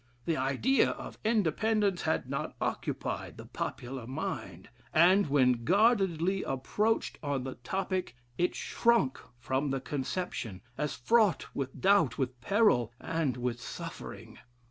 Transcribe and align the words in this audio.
The 0.25 0.35
idea 0.35 0.89
of 0.89 1.19
Independence 1.23 2.01
had 2.01 2.27
not 2.27 2.55
occupied 2.59 3.37
the 3.37 3.45
popular 3.45 4.07
mind, 4.07 4.67
and 4.95 5.27
when 5.29 5.63
guardedly 5.63 6.41
approached 6.41 7.19
on 7.21 7.43
the 7.43 7.53
topic, 7.53 8.15
it 8.35 8.55
shrunk 8.55 9.19
from 9.37 9.69
the 9.69 9.79
conception, 9.79 10.61
as 10.75 10.95
fraught 10.95 11.45
with 11.53 11.79
doubt, 11.79 12.17
with 12.17 12.41
peril, 12.41 12.91
and 12.99 13.37
with 13.37 13.61
suffering. 13.61 14.39